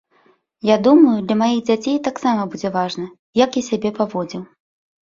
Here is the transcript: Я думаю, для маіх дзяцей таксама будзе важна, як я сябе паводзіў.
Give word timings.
Я 0.69 0.77
думаю, 0.87 1.13
для 1.27 1.37
маіх 1.43 1.61
дзяцей 1.69 2.01
таксама 2.09 2.41
будзе 2.55 2.69
важна, 2.81 3.05
як 3.45 3.51
я 3.63 3.69
сябе 3.71 3.89
паводзіў. 4.01 4.43